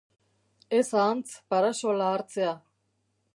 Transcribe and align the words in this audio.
Ez 0.77 0.81
ahantz 1.01 1.33
parasola 1.55 2.09
hartzea! 2.15 2.55